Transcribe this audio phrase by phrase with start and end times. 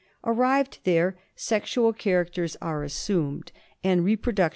[0.23, 3.51] Arrived there, sexual characters are assumed
[3.83, 4.49] ANKYLOSTOMIASIS.